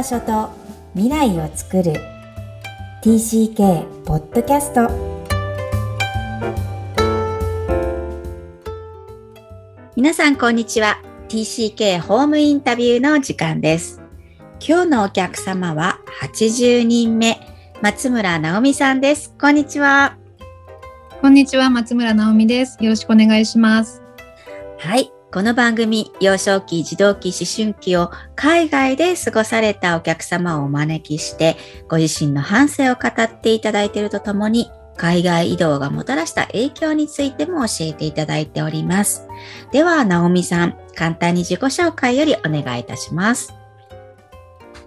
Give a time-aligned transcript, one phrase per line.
[0.00, 0.48] 場所と
[0.94, 1.92] 未来を作る。
[3.02, 4.88] TCK ポッドキャスト
[9.94, 11.02] 皆さんこんにちは。
[11.28, 14.00] TCK ホームインタビューの時間です。
[14.66, 17.38] 今日のお客様は80人目
[17.82, 19.34] 松村直美さんです。
[19.38, 20.16] こんにちは。
[21.20, 22.78] こんにちは松村直美です。
[22.80, 24.00] よろしくお願いします。
[24.78, 31.56] はいこの番組、幼少期、児童期、思春期を海外で過ごされたお客様をお招きして、
[31.88, 39.28] ご自身の反省を語っていただいているとともに、海外移動がもたらした影響についても教えていただいております。
[39.70, 43.54] では、ナオミさん、簡単に自己紹介よりお願いいたします。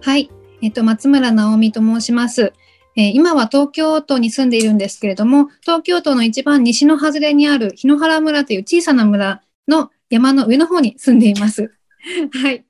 [0.01, 0.29] はい。
[0.61, 2.51] えっと、松村直美と申します。
[2.97, 11.73] えー、今は東京都に住んでいるんですけれども、東京都の一番西の外れにある日野原村という小さな村の山の上の方に住んでいます。
[12.43, 12.63] はい。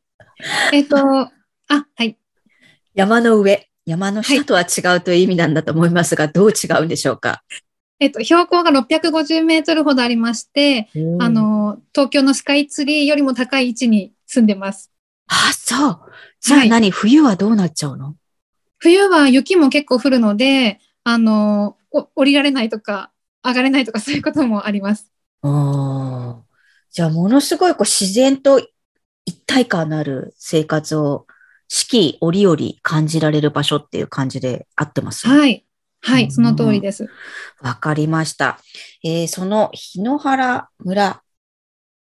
[0.72, 1.30] えっ、ー、と、あ、
[1.68, 2.18] はい。
[2.94, 7.44] 山の上、山の下とは違うという意味なんだと思いますが、はい、どう違うんでしょうか？
[8.00, 10.88] えっと、標高が650メートルほどありまして、
[11.20, 14.90] あの、東京のスカイツリーよりも高い位置に住んでます。
[15.28, 16.00] あ、そう。
[16.40, 18.16] じゃあ何、はい、冬はどうなっちゃうの？
[18.78, 23.12] 冬は雪も結構降るので、あの、降りられないとか、
[23.44, 25.12] 上がれないとかそういうこともあります。
[25.42, 26.13] ああ。
[26.94, 28.60] じゃあ、ものすごいこう自然と
[29.26, 31.26] 一体感のある生活を
[31.68, 35.28] 四季折々感じられる場所っていう感じで合ってます？
[35.28, 35.66] はい。
[36.02, 37.08] はい、その通りです。
[37.62, 38.60] わかりました。
[39.04, 41.24] えー、その日野原村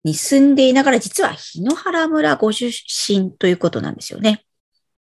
[0.05, 2.71] に住んでいながら、実は日野原村ご出
[3.09, 4.45] 身ということなんですよね。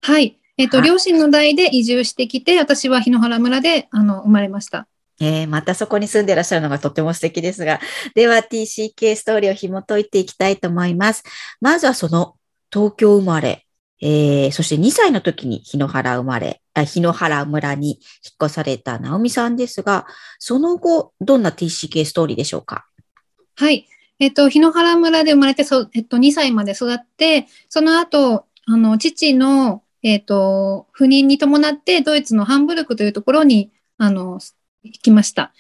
[0.01, 0.39] はい。
[0.57, 4.87] えっ、ー、と、両親の代で移住してきて、私は日野原村で、あの、生まれました。
[5.21, 7.79] えー、またそこに住んでらっしゃるのがとっても素敵ですが、
[8.15, 11.23] では TCK ストーリーを紐解いていきたいと思います。
[11.61, 12.35] まずはその
[12.71, 13.65] 東京生まれ、
[14.01, 17.99] えー、そして2歳の時に日野原生まれ、日野原村に引っ
[18.45, 20.05] 越された直美さんですが、
[20.37, 22.85] その後、どんな TCK ストーリーでしょうか？
[23.55, 23.87] はい。
[24.19, 34.39] えっと、日野原村で生まれて、そえっと、2歳まで育って、その後、あの、父の、えっと、赴任に伴って、ドイツのハンブルクというところに、あの、
[34.83, 35.53] 行きました。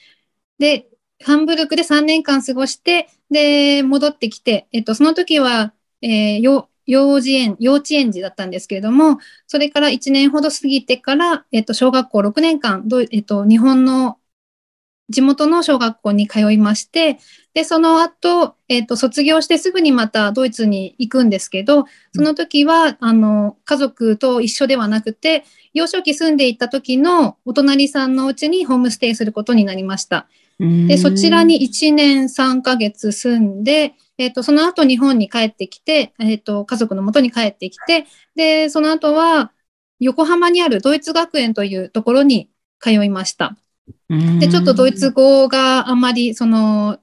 [0.59, 0.87] で、
[1.23, 14.18] ハンブルクで3年間過ごして、で、戻ってきて、えっと、その時は、えー、幼児園、幼稚園児だったんですけれども、それから1年ほど過ぎてから、えっと、小学校6年間、えっと、日本の
[15.09, 17.19] 地元の小学校に通いまして、
[17.53, 25.43] で、その後、えっ、と、卒業してすぐにまたドイツに行くんですけど、その時は、あの、家族と一緒ではなくて、
[25.73, 30.27] 幼少期住んでいた時のお隣さんのうちにホームステイすることになりました。
[30.59, 38.05] で、そちらに1年3ヶ月住んで、えっ、と、その後日本に帰ってきて、えっ、と、家族の元に帰ってきて、
[38.35, 39.51] で、その後は
[39.99, 42.49] 横浜にあるドイツ学園というところに
[42.79, 43.57] 通いました。
[44.39, 46.99] で、ちょっとドイツ語があんまり、その、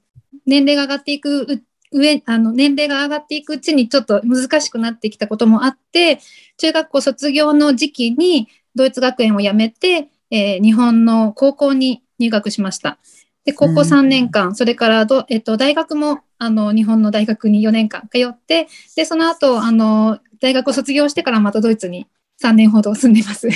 [0.46, 6.20] 年齢が上がっていく上、あの、年齢が上がっていくうちにちょっと難しくなってきたこともあって、
[6.56, 12.98] 中学校卒業の時期にドイツ学園を辞めて、えー、日本の高校に入学しました。
[13.44, 22.06] で、高校3年間、それからど、えっと、大学も、あの、日本の大学に4年間通って、で、その後、あの、大学を卒業してからまたドイツに
[22.42, 23.48] 3年ほど住んでます。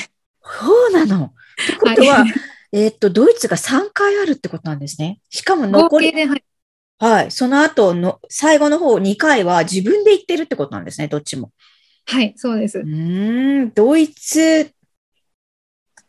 [0.43, 1.25] そうなの？
[1.27, 1.31] っ
[1.67, 2.33] てことは、はい
[2.73, 5.21] えっと、ドイツが3回あるってことなんですね。
[5.29, 6.45] しかも残り、はい、
[6.99, 7.31] はい。
[7.31, 11.51] その後の、最後の方2回は自分で行ってるってことなんですね、どっちも。
[12.07, 12.79] はい、そうです。
[12.79, 14.71] うん、ドイツ、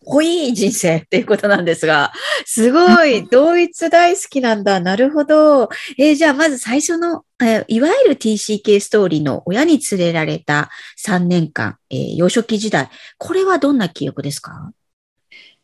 [0.06, 2.12] 濃い人生っていうことなんですが、
[2.46, 4.80] すごい、 ドイツ大好きなんだ。
[4.80, 5.70] なるほど。
[5.98, 10.70] えー、じゃあ、まず最初の、えー、いわゆる TCK ストーリーの親に連れられた
[11.06, 12.90] 3年間、えー、幼少期時代。
[13.18, 14.72] これはどんな記憶ですか？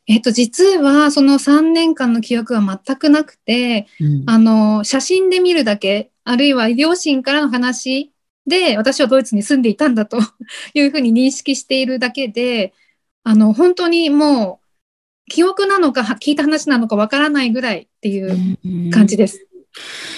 [0.07, 8.13] えっと、実はその3年間の記憶は全くなくて、うん、あの、写真で見るだけ、あるいは両親からの話
[8.45, 10.19] で、私はドイツに住んでいたんだと
[10.74, 12.74] いうふうに認識しているだけで、
[13.24, 14.68] あの、本当にもう、
[15.30, 19.45] 記憶なのか聞いた話なのかわからないぐらいっていう感じです。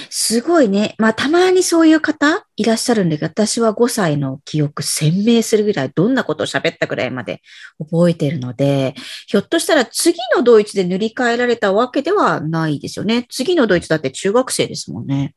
[0.10, 0.96] すごいね。
[0.98, 7.42] まあ、たまにそういう方いらっしゃるんで、私は5歳の記憶鮮明するぐらい、どんなことを喋ったぐらいまで
[7.80, 8.96] 覚えてるので、
[9.28, 13.26] ひょっとしたら次のドイツで塗り替えられたわけではないですよね。
[13.30, 15.36] 次のドイツだって中学生ですもんね。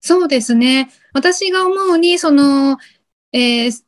[0.00, 0.90] そうですね。
[1.14, 2.76] 私が思うに、その、
[3.32, 3.82] えー、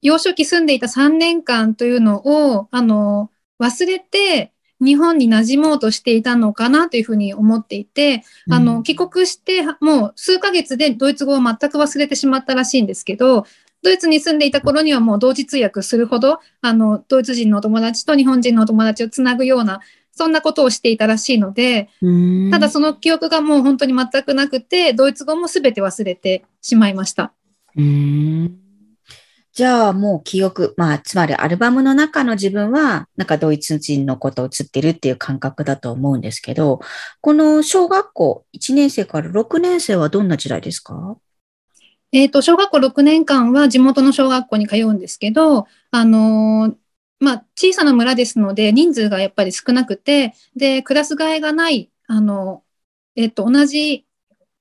[0.00, 3.30] 幼少期住んでいた3年間というのを、あの、
[3.60, 4.53] 忘れて、
[4.84, 13.46] 日本に馴染もうとしていたのかなというふうに思っていて、あの、帰国してもう数ヶ月でドイツ語を全く忘れてしまったらしいんですけど、
[13.82, 21.90] ドイツに住んでいた頃にはもう同時通訳するほど、あの、ドイツ人のお友達と日本人のお友達をつなぐような、そんなことをしていたらしいので、
[22.50, 27.32] ただその記憶がもう本当に全くなくて、ドイツ語も全て忘れてしまいました。
[27.76, 28.63] うん
[29.54, 36.80] じゃあもう記憶、まあ、つまりアルバムの中の自分は、なんかドイツ人のことを映ってるっていう感覚だと思うんですけど、
[37.20, 41.16] この小学校1年生から6年生はどんな時代ですか？
[42.10, 46.76] えっ、ー、と、小学校6年間は地元の小学校に通うんですけど、あのー、
[47.20, 52.64] まあ、小さな村ですので、人数がやっぱり少なくて、で、クラス替えがない、あの、
[53.14, 54.04] えっ、と、同じ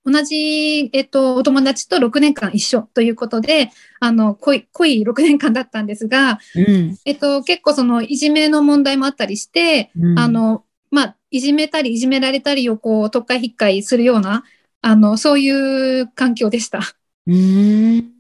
[0.06, 14.44] 同じ、えっと、お友達と6年間一緒ということで、あの、濃い、濃い6年間だったんですが、うん、えっと、結構その、いじめの問題もあったりして、うん、あの、まあ、いじめたり、いじめられたりをこう、特会引っかいするような、
[14.82, 16.82] あの、そういう環境でした。
[17.26, 18.12] うん。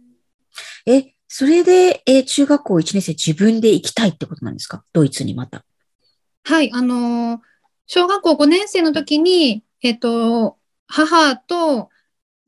[0.85, 4.83] え、それで、え、中学校1年生自分で行きたいってことなんですか？
[4.93, 5.65] ドイツにまた。
[6.43, 7.41] はい、あの、
[7.87, 10.57] 小学校5年生の時に、えっと、
[10.87, 11.89] 母と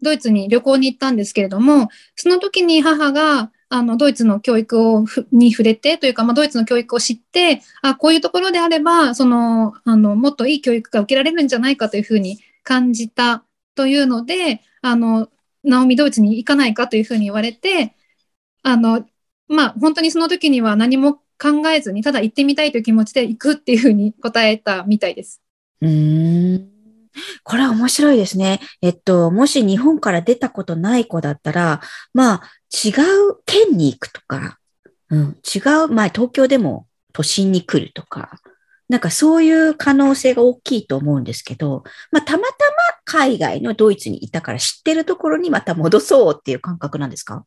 [0.02, 13.44] ドイツに旅行に行ったんですけれども、その時に母が、あの、ドイツの教育をに触れてというか、まあ、ドイツの教育を知って、あ、こういうところであれば、その、あの、もっといい教育が受けられるんじゃないかというふうに感じた
[13.74, 15.30] というので、あの、
[15.64, 17.96] ナオミドイツに行かないかというふうに言われて、
[18.62, 19.06] あの、
[19.48, 25.42] まあ、本当にその時には何も考えずに、ただ行ってみたいという気持ちで行くっていうふうに答えたみたいです。
[25.82, 26.75] うん。
[27.44, 28.60] これは面白いですね。
[28.82, 31.82] えっと、もし日本から出たことない子だったら、
[32.14, 32.42] まあ、
[32.74, 34.60] 違う県に行くとか、
[35.10, 38.40] うん、違う、まあ、東京でも都心に来るとか、
[38.88, 42.54] なんかそういう可能性が大きいと思うんですけど、まあ、たまたま
[43.06, 47.46] 海外のドイツにいたから知ってるところにまた戻そうっていう感覚なんですか？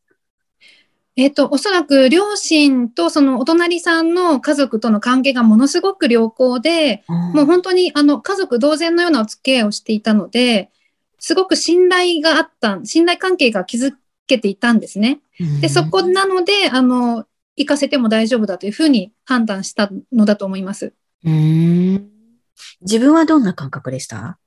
[1.19, 10.71] えっ、と、おそらく両親とそのお隣さんの家族との関係がものすごく良好で、うん、もう本当にあの家族同然のようなお付き合いをしていたので、
[11.19, 13.99] すごく信頼があった、信頼関係が築
[14.29, 15.19] けていたんですね。
[15.61, 17.27] で、そこなので、あの、
[17.57, 20.93] 行かせても大丈夫だというふうに判断したのだと思います。
[21.25, 22.09] うん
[22.83, 24.39] 自分はどんな感覚でした？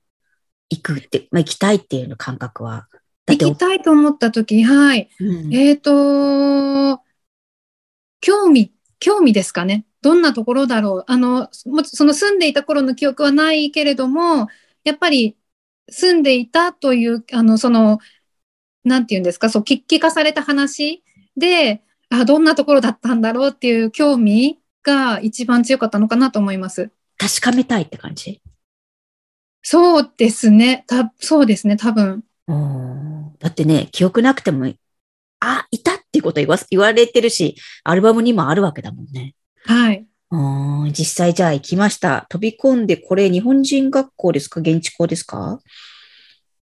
[0.70, 2.88] 行くって、まあ、行きたいっていうの感覚は。
[3.26, 5.08] 行きたいと思った時、はい。
[5.20, 7.02] うん、えっ、ー、と、
[8.20, 9.84] 興味、興味ですかね。
[10.00, 11.04] どんなところだろう。
[11.06, 14.48] あの、もその住んでいた頃の記憶はないけれども、
[14.84, 15.36] やっぱり
[15.90, 17.98] 住んでいたという、あの、その、
[18.84, 21.04] なんて言うんですか、そう、聞聞かされた話
[21.36, 26.90] で、あ、どんなところだったんだろうっていう興味が一番強かったのかなと思います。
[27.16, 28.40] 確かめたいって感じ？
[29.62, 30.84] そうですね。
[30.88, 32.24] た、そうですね、多分。
[33.38, 34.72] だってね、記憶なくても、
[35.40, 39.34] あ、いたっていうこと言わ言われてるし、アルバムにもあるわけだもんね。
[39.64, 40.06] はい。
[40.96, 42.26] 実際じゃあ行きました。
[42.30, 44.60] 飛び込んで、これ日本人学校ですか？
[44.60, 45.58] 現地校ですか？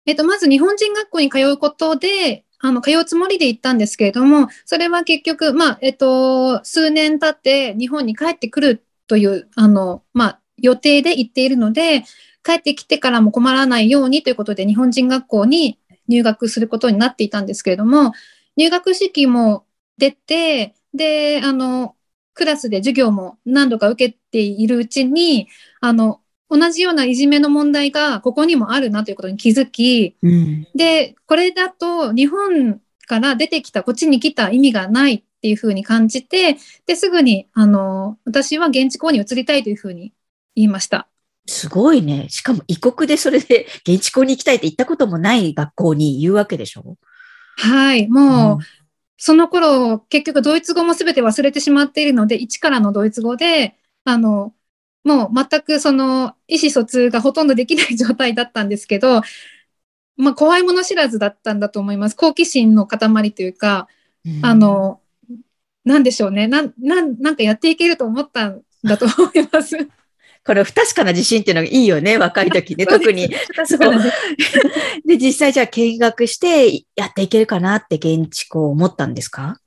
[0.06, 12.06] えっと、まず日本人学校に通うことで、あの、通うつもりで行ったんですけれども、それは結局、まあ、えっと、数年経って日本に帰ってくるという、あの、まあ、予定で行っているので、
[12.44, 18.14] 帰ってきてからも困らないようにということで日本人学校に入学することになっていたんですけれども、
[18.57, 19.66] 入学式も
[19.97, 21.95] 出て、で、あの、
[22.33, 25.47] クラスで授業も何度か受けているうちに、
[25.81, 40.14] あの、同じようないじめの問題がここにもあるなということに気づき、うん、で、これだと日本から出てきた、こっちに来た意味がないっていうふうに感じて、で、すぐに、あの、私は現地校に移りたいというふうに
[40.56, 41.07] 言いました。
[41.45, 42.28] すごいね。
[42.30, 46.97] しかも異国でそれで 現地校に行きたいって行ったこともない学校に言うわけでしょ？
[47.57, 48.07] はい。
[48.07, 48.59] もう、うん、
[49.18, 54.54] その頃、結局ドイツ語も全て忘れてしまっているので、一からのドイツ語で、あの、
[55.04, 59.21] もう全くその意思疎通がほとんどできない状態だったんですけど、
[60.16, 62.16] まあ怖いもの知らずだったんだと思います。
[62.16, 63.88] 好奇心の塊というか、
[64.26, 65.02] うん、あの、
[65.83, 66.47] なんでしょうね。
[66.47, 69.78] なん、なん、なんかやっていけると思ったんだと思います。
[70.45, 73.30] これ不確かな自信っていうのがいいよね、若い時ね、 特に。
[73.66, 73.80] そう。
[75.06, 79.57] で、実際じゃあ見学してやっていけるかなって現地校思ったんですか？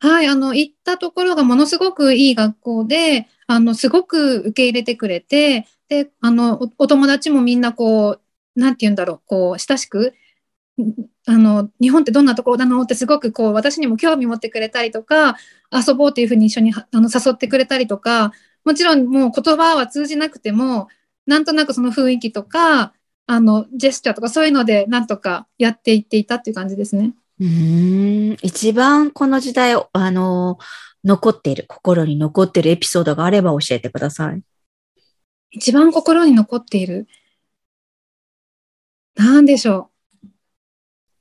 [0.00, 8.18] はい、あの、行ったところがものすごくいい学校で、あの、すごく受け入れてくれて、で、あの、おお友達もみんなこ
[8.56, 10.14] う、なんて言うんだろう、こう、親しく、
[11.26, 15.36] あの、日本ってどんなところなのってすごくこう、私にも興味持ってくれたりとか、
[15.72, 18.32] 遊ぼうっていうふうに一緒にあの誘ってくれたりとか、
[18.64, 20.88] もちろんもう言葉は通じなくても、
[21.26, 22.92] なんとなくその雰囲気とか、
[23.26, 27.14] あの、ジェスチャーとかそういうので、なんとかやっていっていたっていう感じですね。
[27.40, 30.58] うん一番この時代、あの、
[31.04, 34.42] 残っている、心に残っているエピソードがあれば教えてください。
[35.50, 37.06] 一番心に残っている？
[39.16, 39.90] なんでしょ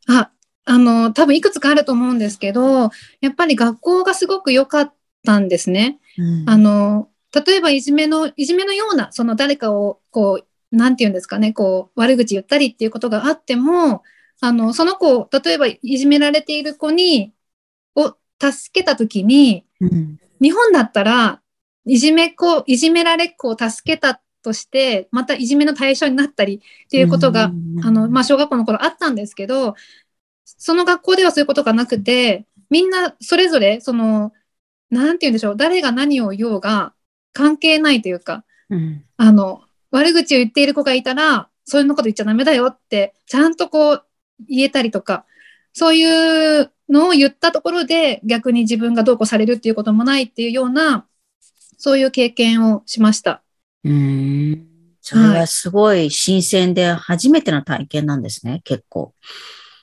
[0.08, 0.14] う。
[0.14, 0.32] あ、
[0.66, 4.94] あの、多分いくつかあると思うんですけど、やっぱり学校がすごく良かっ
[5.26, 6.00] たんですね。
[6.18, 14.04] うんあの、例えばいじめの、いじめのような、その誰かを、こう、なんて言うんですかね、こう、悪口言ったりっていうことがあっても、
[14.40, 17.34] あの、その子、例えばいじめられている子に、
[17.96, 20.20] を助けたときに、うん。
[20.42, 21.42] 日本だったら、
[21.86, 27.52] いじめっ子、いじめられっ子を助けたとして、またいじめの対象になったりっていうことが、
[27.84, 29.75] あの、まあ、小学校の頃あったんですけど、
[30.46, 34.34] その学校ではそういうことがなくて、みんなそれぞれ、その、
[34.90, 36.93] なんて言うんでしょう、誰が何を言おうが
[37.34, 39.62] 関係ないというか、うんあの、
[39.92, 44.04] 悪口を言っている子がいたら、そういうのこと言っちゃダメだよって、ちゃんとこう
[44.48, 45.25] 言えたりとか、
[45.74, 51.06] そういうのを言ったところで逆に自分がどうこうされるっていうこともないっていうような、
[51.78, 53.42] そういう経験をしました。
[53.84, 54.68] うん
[55.02, 59.13] それはすごい新鮮で初めての体験なんですね、結構。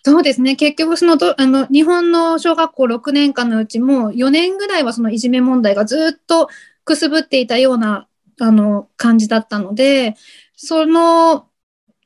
[0.02, 0.56] そうですね。
[0.56, 6.48] 結局、そのど、あの、日本の小学校6年間のうちも4年ぐらいはそのいじめ問題がずっと
[6.84, 8.08] くすぶっていたような、
[8.40, 10.14] あの、感じだったので、
[10.56, 11.48] その、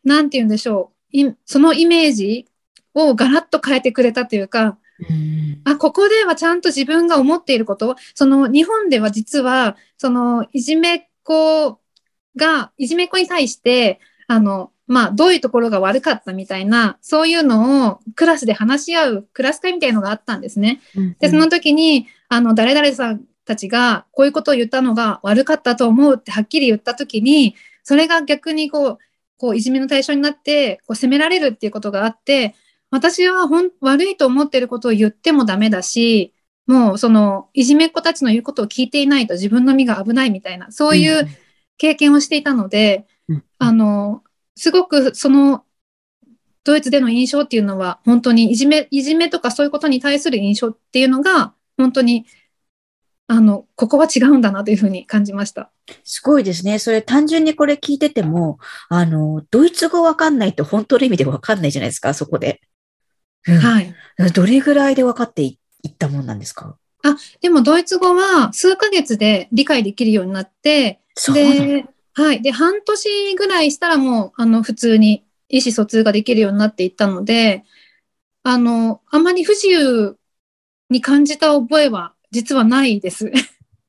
[0.04, 1.16] なんて言うんでしょう。
[1.16, 2.46] いそのイメージ
[2.92, 4.78] をガラッと変えてくれたというか、
[5.08, 11.80] うんあ、ここではちゃんと自分が思っていること、その日本では実は、そのいじめっ子
[12.36, 20.80] が、いじめっ子に対して、あの、まあ、どういうところが悪かったみたいな、そういうのをクラスで話し合うクラス会みたいなのがあったんですね。
[21.20, 28.98] で、その時に、あの、誰々さんたちがこういうことを言ったのが悪かったと思うってはっきり言った時に、それが逆にこう、
[29.36, 32.54] こういじめの対象になって、こう責められるっていうことがあって、
[32.90, 36.32] 私はほん悪いと思ってることを言ってもダメだし、
[36.66, 41.28] もうそのいじめっ子たちの言うことを聞いていないと自分の身が危ないみたいな、そういう
[41.76, 43.44] 経験をしていたので、うん。
[43.58, 44.22] あの、
[44.56, 45.64] すごくその
[46.62, 52.24] ドイツでの印象っていうのは本当にいじめ、いじめとかそういうことに対する印象っていうのが本当に
[53.26, 55.70] あの、ここは違うんだなというふうに感じました。
[56.04, 56.78] すごいですね。
[56.78, 62.60] それ単純にこれ聞いてても、あの、ドイツ語わかんないと本当の意味でわかんないじゃないですか、そこで。
[63.46, 63.94] うんはい。
[64.34, 66.78] どれぐらいで分かっていいったもんなんですか？
[67.42, 71.02] でもドイツ語は数ヶ月で理解できるようになって、
[71.34, 72.40] で、はい。
[72.40, 77.64] で、半年ぐらいしたらもう、あの、普通に意思疎通ができるようになっていったので、
[78.44, 80.16] あの、あまり不自由
[80.88, 83.30] に感じた覚えは実はないです。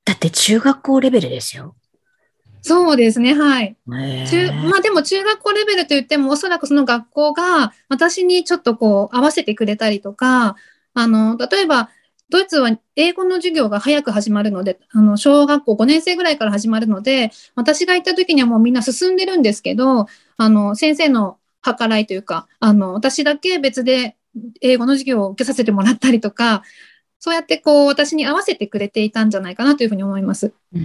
[0.05, 1.75] だって中学校レベルですよ。
[2.61, 3.75] そうですね、はい。
[3.85, 10.55] 中まあでも中学校レベルと言ってもおそらくその学校が私にちょっとこう合わせてくれたりとか、
[10.93, 11.89] あの、例えば
[12.29, 24.15] ドイツは英語の授業が早く始まるので、あの、小学校5年生ぐらいから始まるので、私が行った時にはもうみんな進んでるんですけど、あの、先生の計らいというか、あの、私だけ別で
[24.61, 26.63] 英語の授業を受けさせてもらったりとか、
[27.25, 30.53] そうやってこう私に合わせてくれていたんじゃないかなというふうに思います。
[30.74, 30.79] うー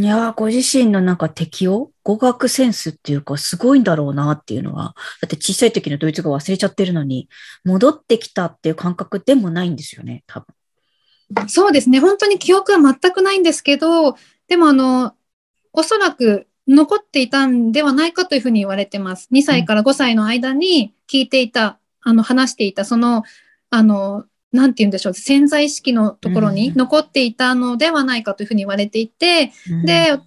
[0.00, 1.90] ん、いやー、ご自身のなんか適応？
[2.02, 7.30] 語学センスっていうか、すごいんだろうなっていうのは、だって小さい時のドイツ語忘れちゃってるのに、
[7.64, 10.44] 戻ってきたっていう感覚でもないんですよね、多
[11.34, 11.48] 分。
[11.48, 11.98] そうですね。
[11.98, 14.16] 本当に記憶は全くないんですけど、
[14.48, 15.14] でもあの、
[15.72, 19.28] おそらく残っていたんではないかというふうに言われてます。
[19.32, 23.22] 2歳から5歳の間に聞いていた、あの、話していた、その、
[23.70, 30.18] あの、なんて言うんでしょう、潜在意識のところにうん残っていたのではないかというふうに言われていて、うん、で、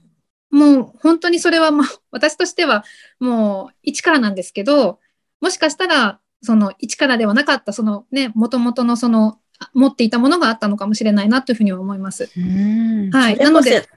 [0.52, 2.84] もう本当にそれはまあ、 私としては
[3.20, 5.00] もう一からなんですけど、
[5.42, 12.30] もしかしたら、その一からではなかった、そのね、もともとのその、あ持っていたものがあったのかもしれないなというふうには思います。
[13.12, 13.38] はい。
[13.38, 13.90] なので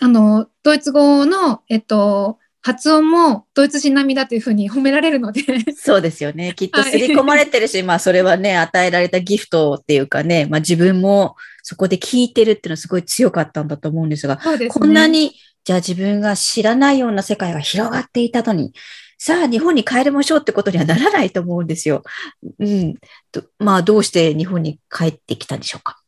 [0.00, 5.42] あの、ドイツ語の、えっと、発音もドイツ人並みだというふうに褒められるので、
[5.76, 6.54] そうですよね。
[6.54, 14.68] きっとはい刷り込まれてるし、 まあそれはね、与えられたギフトっていうかね、まあ自分もそこで聞いてるっていうのはすごい強かったんだと思うんですが、すね。
[14.68, 18.72] こんなに、じゃあ自分が知らないような世界が広がっていたのに、
[19.18, 22.04] さあ日本に帰りましょうってことにはならないと思うんですよ。
[22.60, 22.94] うん。
[23.32, 26.00] とまあどうして日本に帰ってきたんでしょうか？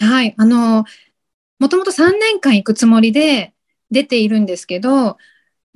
[0.00, 0.34] はい。
[0.38, 0.84] あの、
[1.58, 3.52] もともと3年間行くつもりで
[3.90, 5.16] 出ているんですけど、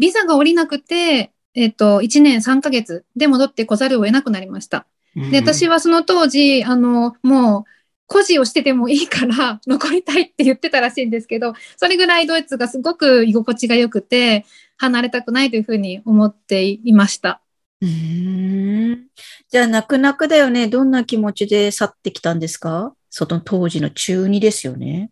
[0.03, 4.85] ビザが下りなくて、えっと、1年3ヶ月で戻ってこざるを得なくなりました。
[5.15, 7.65] で、私は、はその当時、あの、もう、
[8.09, 14.45] 孤児をしててもいいから 残りたいって言ってたらしいんですけど、それぐらいドイツがすごく居心地が良くて、
[14.77, 17.41] 離れたくないというふうに思っていました。
[17.81, 19.07] うーん。
[19.51, 20.67] じゃあ、泣く泣くだよね。
[20.67, 22.93] どんな気持ちで去ってきたんですか？
[23.09, 25.11] その当時の中2ですよね。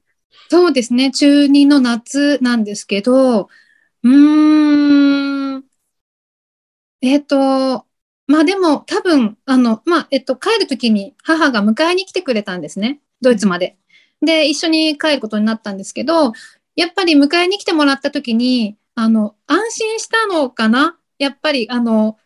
[0.48, 1.12] そうですね。
[1.12, 3.48] 中2の夏なんですけど、
[4.02, 5.64] うん。
[7.02, 7.86] えっと、
[8.26, 13.00] まあでも多分、あの、まあ、えっと、帰るときに母が迎えに来てくれたんですね。
[13.20, 13.76] ドイツまで。
[14.22, 16.32] で、一緒に帰ることになったんですけど、
[16.76, 20.98] やっぱり迎えに来てもらったときに、あの、安心したのかな？
[21.18, 22.18] やっぱり、あの、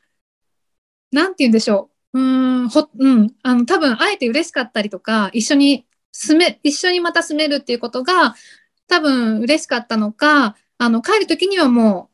[1.11, 2.21] なんて言うんでしょう。
[2.21, 2.23] う
[2.65, 8.35] ん、ほ、うん、あの、多分、あえて嬉しかったりとか、一緒に住め、一緒にまた住めるっていうことが、
[8.87, 12.11] 多分嬉しかったのか、あの、帰るときにはも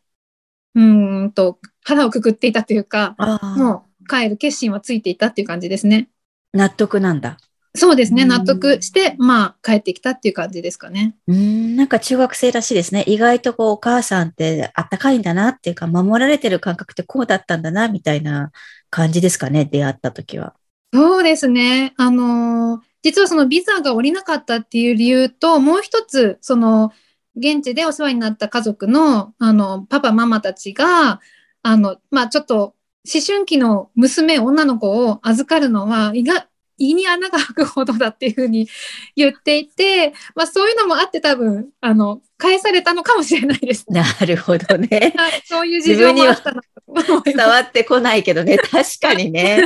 [0.74, 3.16] う、うーんと、腹をくくっていたというか、
[3.56, 6.08] もう帰る決心はついていたっていう感じですね。
[6.52, 7.38] 納得なんだ。
[7.74, 8.24] そうですね。
[8.24, 11.14] うん納得して、まあ、帰ってきたっていう感じですかね。
[11.28, 13.04] うーん、なんか中学生らしいですね。
[13.06, 18.50] 意外とこう、お母さんってあったかいんだなっていうか、守られてる感覚ってこうだったんだな、みたいな
[18.90, 19.64] 感じですかね。
[19.64, 20.54] 出会った時は。
[20.92, 21.94] そうですね。
[21.96, 26.92] あのー実はそのビザが下りなかったっていう理由と、もう一つ、その、
[27.36, 31.20] 現地でお世話になった家族の、あの、パパ、ママたちが、
[31.62, 32.74] あの、まあ、ちょっと、
[33.12, 36.49] 思春期の娘、女の子を預かるのは、意外、
[36.80, 38.68] 胃に穴が開くほどだっていうふうに
[39.14, 43.84] 言っていて、まあ、そういうのもあって多分、あの、返されたのかもしれないです。
[43.90, 45.12] なるほどね。
[45.16, 46.68] はい、そういう事情もあったのか
[47.04, 48.56] と思います伝わってこないけどね。
[48.56, 49.62] 確かにね。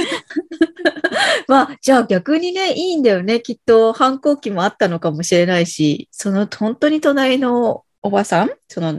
[1.46, 3.40] まあ、じゃあ逆にね、いいんだよね。
[3.40, 8.92] きっと反抗期もあったのかもしれないし、その本当に隣のおばさん、その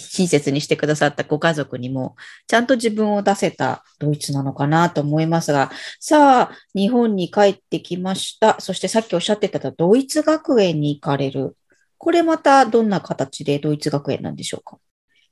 [0.00, 2.16] 親切にしてくださったご家族にも、
[2.46, 8.56] ちゃんと自分を出せたドイツなのかなと思いますが、さあ、日本に帰ってきました。
[8.60, 11.56] そしてさっきおっしゃってたドイツ学園に行かれる。
[11.98, 14.78] これまたどんな形でドイツ学園なんでしょうか？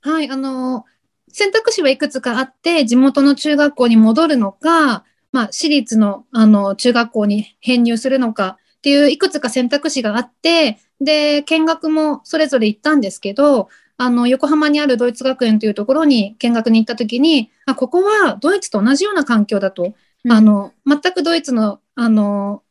[0.03, 0.85] はい、あの、
[1.33, 19.95] 選択肢はいくつかあって、地元の中学校に戻るのか、まあ、私立の、あの、中学校に編入するのかっていういくつか選択肢があって、で、見学もそれぞれ行ったんですけど、あの、横浜にあるドイツ学園というところに見学に行ったときに、あ、ここはドイツと同じような環境だと。
[20.31, 22.63] あ、の、全くドイツの、あの、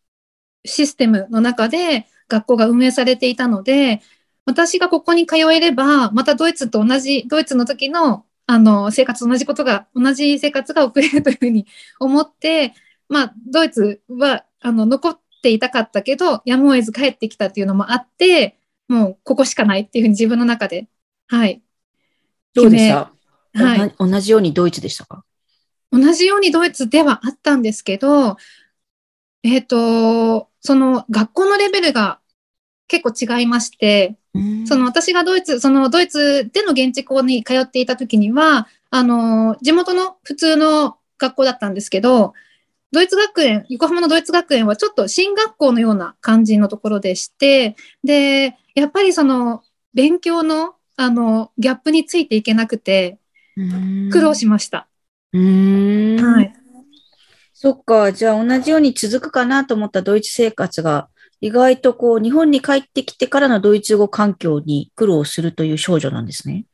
[0.65, 4.01] システムの中で学校が運営されていたので、
[4.45, 11.67] 私がここに通えれば、またドイツと同じ、ドイツの時の、あの、生活と同じことが、同じ生活が送れるというふうに
[11.99, 12.73] 思って、
[13.09, 20.87] まあ、ドイツは、あの、残っていたかったけど、やむを得ず帰ってきたっていうのもあって、もうここしかないっていうふうに自分の中で、
[21.27, 21.61] はい。
[22.53, 23.11] どうでした、
[23.53, 23.95] はい。
[23.99, 25.23] 同じようにドイツでしたか？
[25.91, 28.37] 同じようにドイツではあったんですけど、
[29.43, 32.19] えっ、と、その学校のレベルが
[32.87, 34.17] 結構違いまして、
[34.65, 42.33] その私がドイツ、そのドイツでの現地校に通っていた時には、あの、地元の普通の学校だったんですけど、
[42.91, 49.63] ドイツ学園、横浜のドイツ学園はちょっと進学校のような感じのところでして、で、やっぱりその
[49.93, 53.19] 勉強のあのギャップについていけなくて
[54.11, 54.87] 苦労しました。
[55.33, 56.25] うーん。
[56.25, 56.53] はい。
[57.53, 58.11] そっか。
[58.11, 61.09] じゃあ同じように続くかなと思ったドイツ生活が、
[61.41, 66.65] 意外とこう、日本に帰ってきてからのドイツ語環境に苦労するという少女なんですね。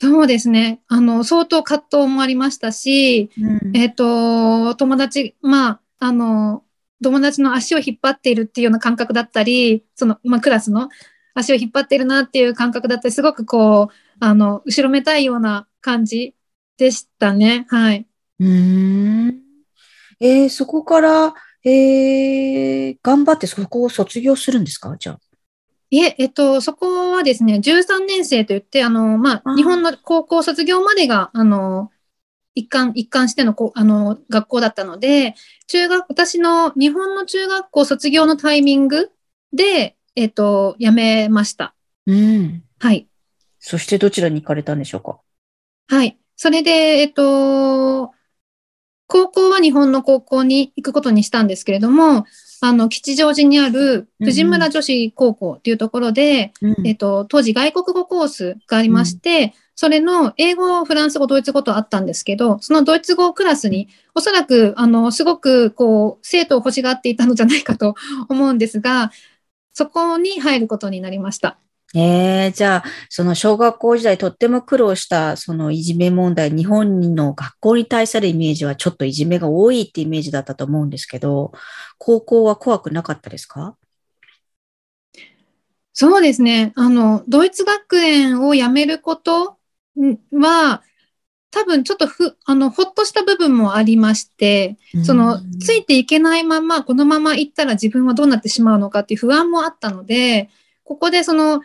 [0.00, 0.80] そうですね。
[0.88, 6.64] あの、相当葛藤もありましたし、うんえっ、と、友達、まあ、あの、
[7.02, 10.88] 友達の足を引っ張っているっていうような感覚だったり、その、まあ、クラスの
[11.40, 16.34] 足を引っ張っているなっていう感覚だったり、すごくこう、あの、後ろめたいような感じ
[16.78, 17.66] でしたね。
[17.68, 18.06] はい。
[18.40, 18.46] うー
[19.32, 19.40] ん。
[20.20, 24.96] えーそこから、えー頑張ってそこを卒業するんですか？
[24.98, 25.20] じゃあ。
[25.92, 31.90] いえ、えっと、そこはですね、13年生といって、あの、まあ、日本の高校卒業までが、あの、
[32.54, 35.34] 一貫、一貫してのこう、あの、学校だったので、
[35.66, 39.10] 中学、私の日本の中学校卒業のタイミング
[39.52, 41.74] で、えっと、辞めました。
[42.06, 42.62] うん。
[42.78, 43.08] はい。
[43.58, 45.18] そしてどちらに行かれたんでしょうか？
[45.88, 46.18] はい。
[46.36, 48.12] それで、えっと、
[49.06, 52.26] 高校は日本の高校に行くことにしたんですけれども、
[52.60, 67.94] あの、吉祥寺にある藤村女子高校っていうところで、うんえっと、当時外国語コースがありまして、それの英語、フランス語、ドイツ語とあったんですけど、そのドイツ語クラスに、おそらく、あの、すごく、こう、生徒を欲しがっていたのじゃないかと
[68.28, 69.10] 思うんですが、
[69.80, 71.58] そこに入ることになりました。
[71.94, 81.52] えー、じゃあ、その小学校時代とっても苦労したそのいじめ問題、日本の学校に対するイメージはちょっといじめが多いってイメージだったと思うんですけど、
[81.96, 83.74] 高校は怖くなかったですか？
[85.94, 86.74] そうですね。
[86.76, 89.56] あの、ドイツ学園を辞めること
[89.98, 90.82] んは、
[91.50, 100.48] 多分ちょっとふ、あの、ほっとした部分もありまして、その、ついていけないまま、このまま行ったら自分はどうなってしまうのかっていう不安もあったので、
[100.84, 101.60] ここでその、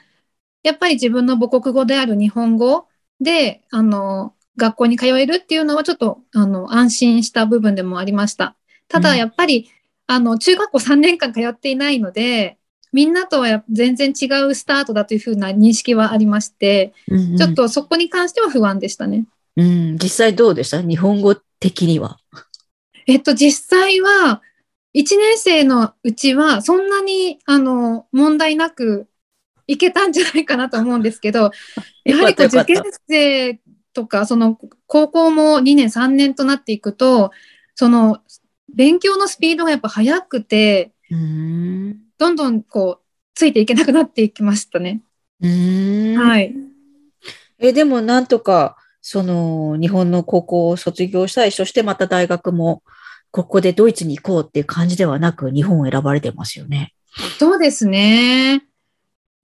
[0.64, 2.88] やっぱり自分の母国語である日本語
[3.22, 8.56] で、あの、学校に通えるっていうのはちょっと、あの、安心した部分でもありました。
[8.88, 9.70] ただ、うんやっぱり、
[10.08, 12.58] あの、中学校3年間通っていないので、
[12.92, 19.26] みんなとは全然違うスタートだというふうな認識はありまして、うんうんちょっとそこに関しては不安でしたね。
[19.58, 20.82] うん、実際どうでした？
[20.82, 22.20] 日本語的には。
[23.08, 24.42] えっと、実際は、
[24.94, 29.08] 1年生のうちは、そんなに、あの、問題なく
[29.68, 31.52] いけたんじゃないかなと思うんですけど、
[32.06, 33.60] やはりこう受験生
[33.94, 37.32] とか、その、高校も2年、3年となっていくと、
[37.76, 38.22] その、
[38.74, 42.00] 勉強のスピードがやっぱ速くて、うん。
[42.18, 45.02] どんどんこう、ついていけなくなっていきましたね。
[45.42, 46.16] うん。
[46.18, 46.56] はい。
[47.60, 52.82] え、でもなんとか、その、日本の高校を卒業したい、そしてまた大学も、
[53.30, 56.96] ここでドイツに行こうっていう感じではなく、日本を選ばれてますよね。
[57.38, 58.64] そうですね。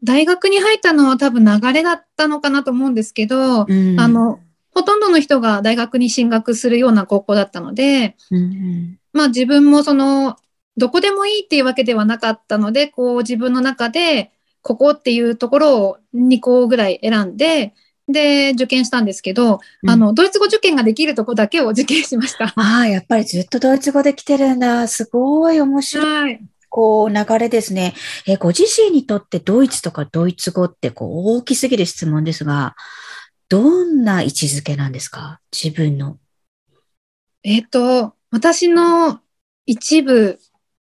[0.02, 4.40] 大学に入ったのは多分流れだったのかなと思うんですけど、うんあ、の、
[4.72, 10.38] ほとんどの人が大学に進学するような高校だったので、うんまあ自分もその、
[10.76, 14.32] どこでもいいっていうわけではなかったので、こう自分の中で、
[14.64, 17.76] ここっていうところを2校ぐらい選んで、
[18.12, 22.54] で、受験したんですけど、うんあの、ドイツ語受験ができるとこだけを受験しました。
[22.56, 24.88] ああ、やっぱりずっとドイツ語で来てるんだ。
[24.88, 26.42] すごい面白い、はい。
[26.70, 27.94] こう、流れですね。
[28.28, 32.76] え、ご自身にとってドイツとかドイツ語って、こう、大きすぎる質問ですが、
[33.50, 35.42] どんな位置づけなんですか？
[35.52, 36.18] 自分の。
[37.44, 39.20] えっ、と、私の
[39.66, 40.40] 一部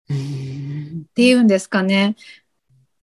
[0.09, 2.15] うんっていうんですかね。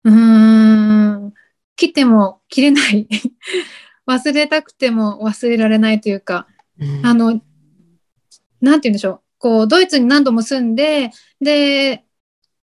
[0.05, 1.33] うーん。
[1.77, 3.09] 切っても切れない。
[4.07, 6.47] 忘れたくても忘れられないというか、
[6.79, 7.41] うんあの、
[8.61, 9.21] なんて言うんでしょう。
[9.39, 12.05] こう、ドイツに何度も住んで、で、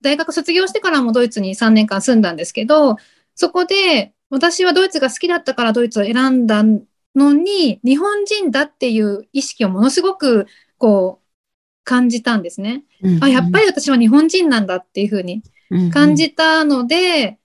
[0.01, 2.97] 大学卒業してからもドイツに3年間住んだんですけど、
[3.35, 6.63] そこで私はドイツが好きだったからドイツを選んだ
[7.15, 10.47] のに、日本人だっていう意識をものすごく、
[10.77, 11.29] こう、
[11.85, 12.85] 感じたんですね。
[13.23, 15.43] あ、やっぱり私は日本人なんだっていうふうに
[15.91, 17.39] 感じたので、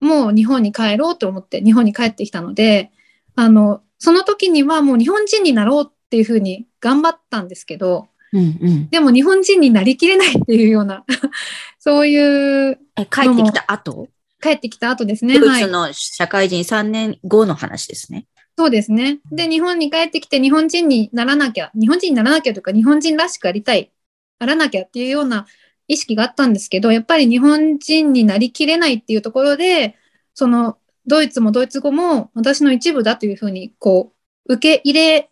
[0.00, 2.90] もう日本に帰ろうと思って日本に帰ってきたので、
[3.38, 11.04] あの、その時にはもう日本人になろうっていうふうに頑張ったんですけど、うんうんでも日本人になりきれないっていうような、
[11.78, 14.08] そういう、え、帰ってきた後？
[14.42, 15.38] 帰ってきた後ですね。
[15.38, 15.66] はいドイツ。
[15.68, 18.26] の社会人3年後の話ですね。
[18.58, 19.20] そうですね。
[19.30, 23.92] で、日本に帰ってきて日本人にならなきゃ、日本人にならなきゃというか、日本人らしくありたい、
[24.40, 25.46] あらなきゃっていうような
[25.86, 29.94] 意識があったんですけど、やっぱり日本人になりきれないっていうところで、
[30.34, 30.76] その、
[31.08, 34.12] ドイツもドイツ語も私の一部だというふうに、こ
[34.46, 35.30] う、受け入れ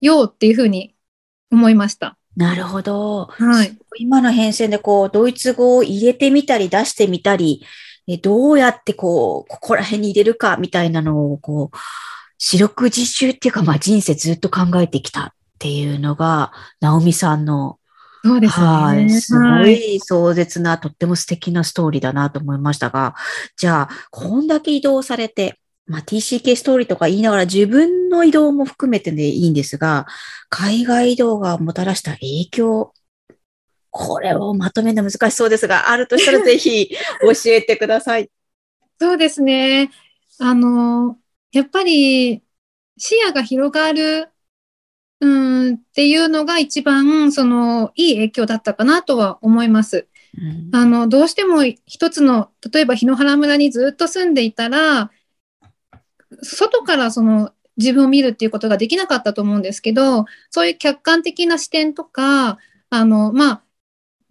[0.00, 0.96] ようっていうふうに
[1.52, 2.16] 思いました。
[2.36, 3.26] なるほど。
[3.26, 3.76] はい。
[3.98, 7.64] 今の変遷でこう、ドイツ語を入れてみたり出してみたり、
[8.06, 11.76] えどうやってこう、ここら辺に入れるかみたいなのをこう、
[12.38, 17.77] 四六時中っていうか、まあ人生ずっと考えてきたっていうのが、直美さんの、
[18.24, 18.66] そうですね。
[18.66, 23.14] はい、すごはいい壮絶な、とっても素敵なストーリーだなと思いましたが、
[23.56, 30.06] じゃあ、こんだけ移動されて、まあ TCK ストーリーとか言いながら自分の移動も含めてでいいんですが、
[30.50, 32.92] 海外移動がもたらした影響、
[33.90, 38.30] これをまとめるの難しそうですが、あるとしたら ぜひ教えてください。
[39.00, 39.90] そうですね。
[40.38, 41.16] あの、
[41.52, 42.42] やっぱり
[42.98, 44.28] 視野が広がる、
[45.20, 45.26] う
[45.70, 50.06] ん、っていうのが一番、その、いい影響だったかなとは思います。
[50.36, 55.10] うんあの、どうしても一つの、例えば檜原村にずっと住んでいたら、
[56.42, 62.58] 外からその自分を見るっていうことができなかったと思うんですけど、そういう客観的な視点とか、
[62.90, 63.62] あの、まあ、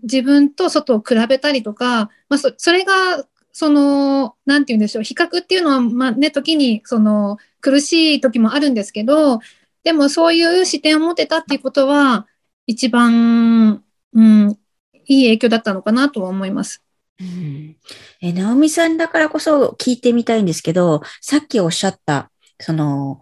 [0.03, 9.39] 自分と外を比べたりとか、まあ、そそれが、その、なんて言うんでしょう、比較っていうのは、まあね、時に、その、苦しい時もあるんですけど、
[9.87, 12.27] でもそういう視点を持てたっていうことは、
[12.65, 14.59] 一番、うん、
[15.05, 16.83] いい影響だったのかなとは思います。
[17.21, 17.77] うん
[18.19, 23.21] え、直美さんだからこそ聞いてみたいんですけど、さっきおっしゃった、その、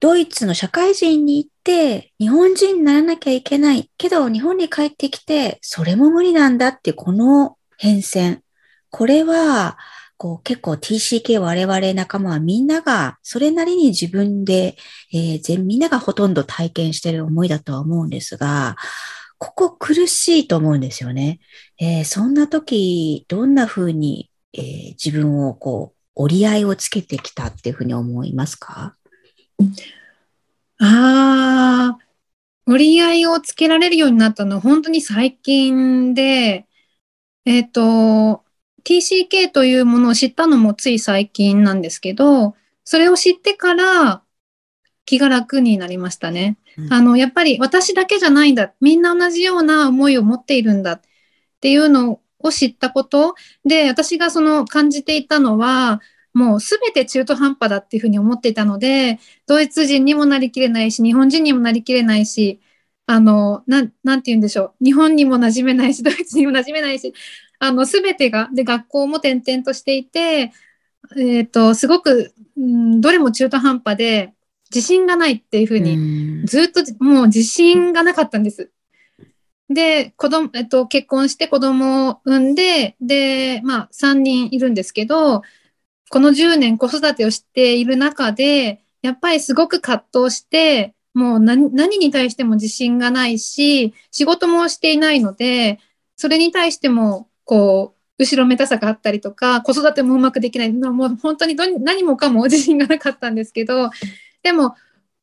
[0.00, 8.40] ドイツの社会人に行って、日本人にならなきゃいけないけど、日本に帰ってきて、それも無理なんだって、この変遷。
[8.90, 9.78] これは、
[10.20, 14.76] こう結構 TCK 我々仲間はみんなが、それなりに自分で、
[15.14, 18.76] えー全みんながほとんど体験してる思いだとは思うんですが、
[19.38, 21.40] ここ苦しいと思うんですよね。
[21.78, 28.96] えーそんな時、どんな風に、えー自分をこう、折り合いをつけてきたっていうふうに思いますか？
[30.80, 31.98] ああ、
[32.66, 36.66] 折り合いをつけられるようになったのは本当に最近で、
[37.46, 38.44] えっ、と、
[38.84, 44.22] TCK というものを知ったのもつい最近なんですけど、それを知ってから
[45.04, 46.56] 気が楽になりましたね。
[46.76, 48.72] うんあの、やっぱり私だけじゃないんだ。
[48.80, 51.00] みんな同じような思いを持っているんだっ
[51.60, 56.00] ていうのを知ったことで、私がその感じていたのは、
[56.32, 62.60] もうすべて中途半端だっていうふうに思っていたので、ドイツ人にもなりきれないし、日本人にもなりきれないし、
[63.06, 64.84] あの、なん、なんて言うんでしょう。
[64.84, 67.12] 日本にも馴染めないし、ドイツにも馴染めないし、
[67.60, 70.52] あの、すべてが、で、学校も転々としていて、
[71.16, 74.34] えっ、と、すごく、うん、どれも中途半端で、
[74.74, 75.96] 自信がないっていうふうに、う
[76.42, 78.70] んずっともう自信がなかったんです。
[79.68, 85.42] で、子供、えっと、結婚して子供を産んで、で、まあ、3人いるんですけど、
[86.08, 95.78] この10年子育てをしている中で、やっぱりすごく葛藤して、もう何何に対しても自信がないし、仕事もしていないので、
[96.16, 103.90] それに対しても、こう、後ろめたさがあったりとか、子育てもうまくできない、もう本当に何もかも自信がなかったんですけど、
[104.44, 104.76] でも、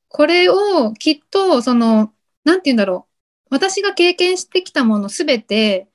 [0.10, 2.12] これをきっと、その、
[2.44, 3.08] なんて言うんだろ
[3.50, 3.56] う。
[3.56, 5.88] 私が経験してきたものすべて、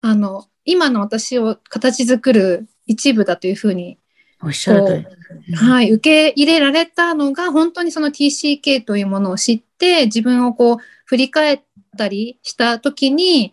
[0.00, 3.98] あの、今の私を形作る一部だというふうに、
[4.42, 5.06] おっしゃる。
[5.54, 11.60] はい、受け入れられたのが、本当にその TCK というものを知って、自分をこう、振り返っ
[11.98, 13.52] たりしたときに、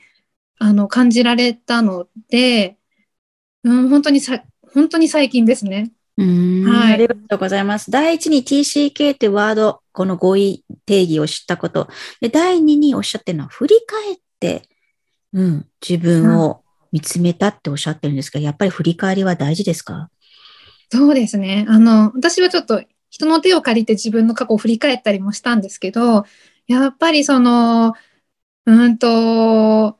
[0.64, 2.78] あの、感じられたので、
[3.64, 4.44] うん、本当にさ、
[4.74, 5.92] 本当に最近ですね。
[6.18, 7.90] はいありがとうございます。
[7.90, 11.90] 第一に TCK というワード、この語彙定義を知ったこと。
[12.20, 14.70] で、第二におっしゃってるのは、振り返って、
[15.34, 20.12] うん、自分を見つめたっておっしゃってるんですが、やっぱり振り返りは大事ですか？
[20.92, 21.66] そうですね。
[21.68, 26.26] あの、私はちょっと人の手を借りて自分の過去を振り返ったりもしたんですけど、
[26.68, 27.96] やっぱりその、
[28.68, 29.98] うーんと、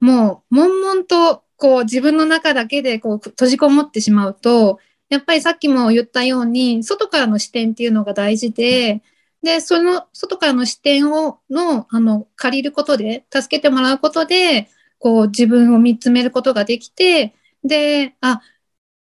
[0.00, 9.02] もう、悶々と、こう、自分の中だけで、こう、閉じこもってしまうと、やっぱりさっきも言ったように、外からの視点っていうのが大事で、
[9.42, 17.34] で、その外からの視点を、の、あの、借りることで、助けてもらうことで、こう、自分を見つめることができて、
[17.64, 18.40] で、あ、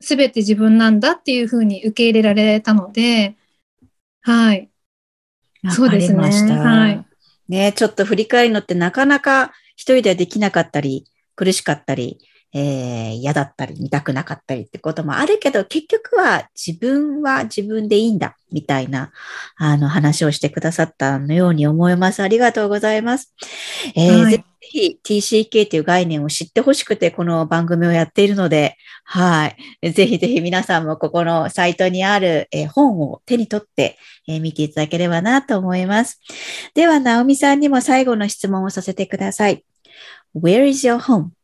[0.01, 3.37] すべて自分なんだっていうふうに受け入れられたので、
[4.21, 4.69] はい。
[5.71, 6.21] そうですね。
[6.21, 7.05] はい
[7.49, 12.19] ね、ちょっと振り返るのってなかなか一人ではできなかったり、苦しかったり、
[12.55, 19.13] えー嫌だったり、見たくなかったりってこともあるけど、結局は自分は自分でいいんだ、みたいな、
[19.57, 22.23] あの話をしてくださったのように思います。
[22.23, 23.35] ありがとうございます。
[23.95, 29.47] えーはいぜひ TCK という概念を知ってほしくて、この番組をやっているので、は
[29.83, 29.93] い。
[29.93, 36.21] ぜひぜひ皆さんもここのサイトにある、えー本を手に取って、えー見ていただければなと思います。
[36.75, 39.65] では、ナオミさんにも最後の質問をさせてください。
[40.35, 41.38] Where is your home?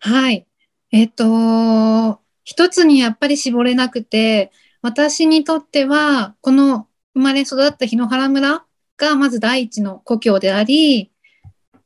[0.00, 0.46] はい。
[0.90, 8.64] えっと、一つにやっぱり絞れなくて、私にとっては、この生まれ育った檜原村
[8.96, 11.10] がまず第一の故郷であり、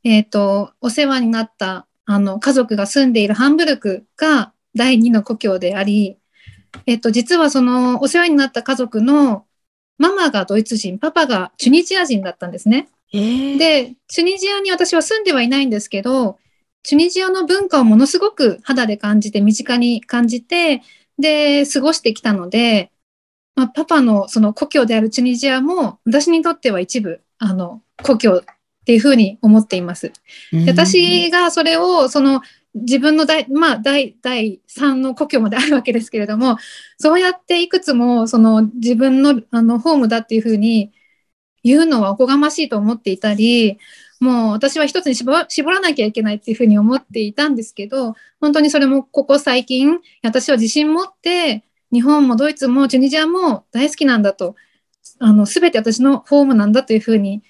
[0.03, 6.17] えっと、お世話になった、あの、家族が住んでいるハンブルクが第二の故郷であり、
[6.85, 9.45] えっと、実はその、お世話になった家族の
[9.97, 12.89] ママがドイツ人、パパがチュニジア人だったんですね。
[13.13, 16.37] えー、で、チュニジアに私は住んではいないんですけど、
[16.83, 20.81] チュニジアの文化をものすごく肌で感じて、身近に感じて、
[21.17, 22.91] で、過ごしてきたので、
[23.55, 28.43] まあ、パパのその故郷であるチュニジアも、私にとっては一部、あの、故郷
[28.83, 30.11] っていうふうに思っています。
[30.51, 32.41] うんで私がそれを、その、
[32.75, 36.57] 自分の第、まあ、第、第3の故郷まであるわけですけれども、
[36.97, 40.91] そうやっていくつも、その、自分の、あの、ホームだっていうふうに
[41.63, 43.77] 言うのはおこがましいと思っていたり、
[44.23, 54.55] もう私は一つに絞らなきゃいけないっていうふうに思っていたんですけど、本当にそれもここ最近、私は自信持って、日本もドイツもチュニジアも大好きなんだと、
[55.19, 57.43] あの、すべて私のホームなんだというふうに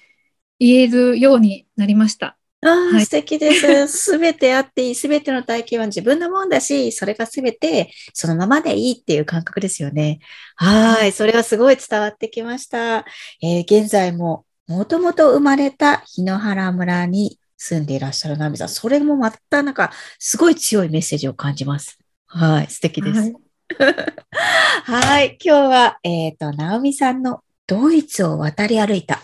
[0.58, 2.36] 言えるようになりました。
[2.62, 3.86] ああ、はい素敵です。
[3.88, 10.18] すべてあっていい、すべての体験は自分のもんだし、それがすべてそのままでいいっていう感覚ですよね。
[10.56, 11.12] はい。
[11.12, 13.04] それはすごい伝わってきました。
[13.42, 18.68] えー現在も、もともと生まれた檜原村に住んでいらっしゃるナミさん。
[18.68, 21.98] それもまたなんか、すごい強いメッセージを感じます。
[22.26, 22.66] はい。
[22.68, 23.20] 素敵です。
[23.20, 23.34] はい
[24.84, 25.38] はい。
[25.42, 29.20] 今日は、えっ、と、ナオミさんのドイツを渡り歩いた。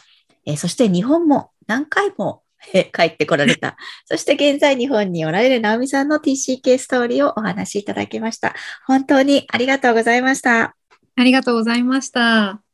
[0.47, 3.77] えーそして日本も何回も、えー帰ってこられた。
[4.07, 8.55] そして現在日本におられるナオミさんの TCK ストーリーをお話しいただきました。
[8.87, 10.75] 本当にありがとうございました。
[11.17, 12.70] ありがとうございました。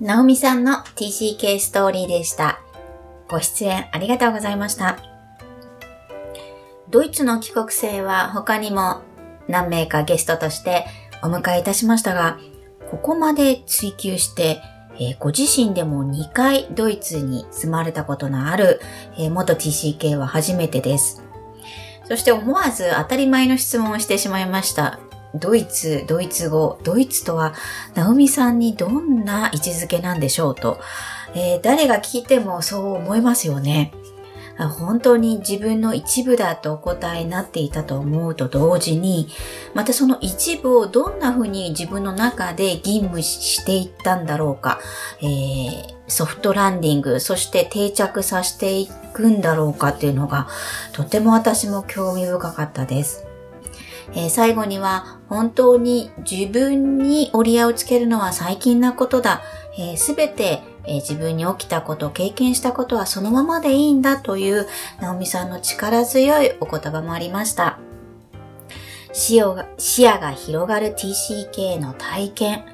[0.00, 2.60] ナオミさんの TCK ストーリーでした。
[3.28, 4.96] ご出演ありがとうございました。
[6.88, 9.02] ドイツの帰国生は他にも
[9.48, 10.86] 何名かゲストとして
[11.20, 12.38] お迎えいたしましたが、
[12.92, 14.62] ここまで追求して、
[15.00, 18.80] えー、ご自身でも2回ドイツに住まれたことのある、
[19.18, 21.24] えー、元 TCK は初めてです。
[22.04, 25.00] そして思わず当たり前の質問をしてしまいました。
[25.34, 27.54] ドイツ、ドイツ語、ドイツとは、
[27.94, 30.78] ナオミさんにどんな位置づけなんでしょうと、
[31.34, 33.92] えー、誰が聞いてもそう思いますよね。
[34.66, 39.28] 本当に自分の一部だとお答えになっていたと思うと同時に、
[39.72, 44.80] またその一部をどんな風に自分の中で吟務していったんだろうか、
[45.20, 50.48] えー、ソフトランディング、そして定着させていくんだろうかっていうのが、
[50.92, 53.27] とても私も興味深かったです。
[54.14, 59.42] えー、最後には本当に自分に折り合いをつけるのは最近なことだ。
[59.96, 64.66] す、え、べ、て、えー、自分に起きたこと、経験したことはそのままでいいんだという、
[65.00, 67.78] ナオミさんの力強いお言葉もありました。
[69.12, 72.64] 視野が視野が広がる TCK の体験、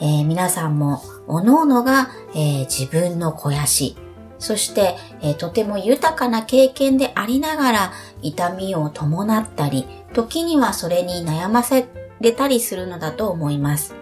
[0.00, 3.96] えー、皆さんも各々が、えー、自分の肥やし、
[4.40, 11.86] そして、えー、とても豊かな経験でありながら痛みを伴ったり、時にはそれに悩ませ
[12.20, 13.94] れたりするのだと思います。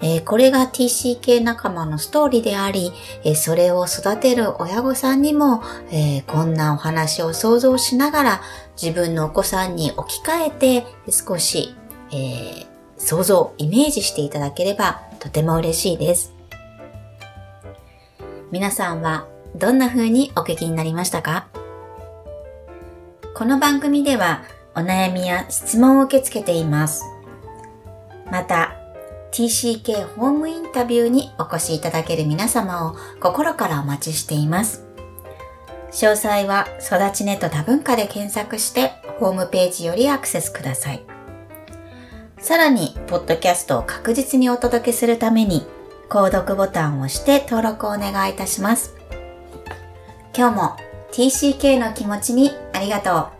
[0.00, 2.92] えー、これが TCK 仲間のストーリーであり、
[3.24, 8.40] えー、それを育てる親御さんにも、えー、こんなお話を想像しながら
[8.80, 10.50] 自分のお子さんに置き換え
[10.82, 11.74] て少し、
[12.12, 16.32] え想像、イメージしていただければとても嬉しいです。
[18.50, 21.48] 皆さんはどんな風にお聞きになりましたか？
[23.34, 27.04] この番組ではお悩みや質問を受け付けています。
[28.30, 28.74] また、
[29.32, 34.84] TCK ホームインタビューにお越しいただける皆様を心からお待ちしています。
[35.90, 41.02] 詳細は育ちネット多文化で検索してホームページよりアクセスください。
[42.38, 45.66] さらに、ポッドキャストを確実にお届けするために、
[46.08, 48.97] 購読ボタンを押して登録をお願いいたします。
[50.38, 50.76] 今日も
[51.10, 53.37] TCK の気持ちにありがとう。